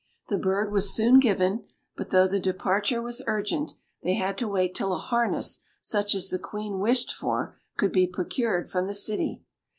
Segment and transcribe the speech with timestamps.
[0.29, 1.65] The bird was soon given,
[1.95, 6.31] but though the departure was urgent, they had to wait till a harness such as
[6.31, 9.43] the Queen wished for could be procured from the city.